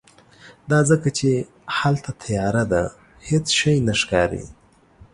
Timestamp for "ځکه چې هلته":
0.89-2.11